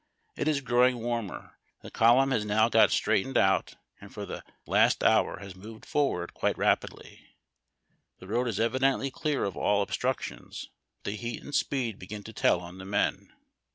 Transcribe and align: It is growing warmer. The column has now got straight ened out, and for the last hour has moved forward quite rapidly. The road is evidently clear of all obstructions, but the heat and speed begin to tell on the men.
It 0.35 0.47
is 0.47 0.61
growing 0.61 0.97
warmer. 0.97 1.59
The 1.83 1.91
column 1.91 2.31
has 2.31 2.43
now 2.43 2.69
got 2.69 2.89
straight 2.89 3.23
ened 3.27 3.37
out, 3.37 3.75
and 3.99 4.11
for 4.11 4.25
the 4.25 4.43
last 4.65 5.03
hour 5.03 5.37
has 5.41 5.55
moved 5.55 5.85
forward 5.85 6.33
quite 6.33 6.57
rapidly. 6.57 7.27
The 8.17 8.25
road 8.27 8.47
is 8.47 8.59
evidently 8.59 9.11
clear 9.11 9.43
of 9.43 9.55
all 9.55 9.83
obstructions, 9.83 10.71
but 11.03 11.11
the 11.11 11.17
heat 11.17 11.43
and 11.43 11.53
speed 11.53 11.99
begin 11.99 12.23
to 12.23 12.33
tell 12.33 12.61
on 12.61 12.79
the 12.79 12.85
men. 12.85 13.31